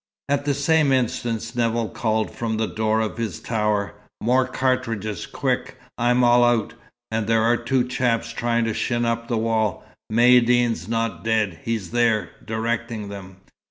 [0.27, 5.77] At the same instant Nevill called from the door of his tower: "More cartridges, quick!
[5.95, 6.73] I'm all out,
[7.11, 9.85] and there are two chaps trying to shin up the wall.
[10.11, 11.59] Maïeddine's not dead.
[11.61, 13.41] He's there, directing 'em."